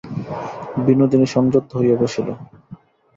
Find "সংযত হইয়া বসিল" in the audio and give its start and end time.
1.27-2.27